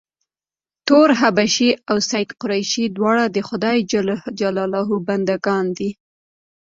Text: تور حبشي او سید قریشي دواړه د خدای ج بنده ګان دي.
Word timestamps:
تور 0.87 1.07
حبشي 1.19 1.69
او 1.89 1.97
سید 2.09 2.29
قریشي 2.41 2.85
دواړه 2.97 3.25
د 3.35 3.37
خدای 3.47 3.77
ج 3.91 3.93
بنده 5.07 5.35
ګان 5.45 5.65
دي. 5.77 5.89